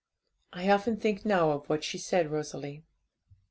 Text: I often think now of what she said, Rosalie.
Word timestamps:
I 0.51 0.67
often 0.71 0.97
think 0.97 1.25
now 1.27 1.51
of 1.51 1.69
what 1.69 1.83
she 1.83 1.99
said, 1.99 2.31
Rosalie. 2.31 2.83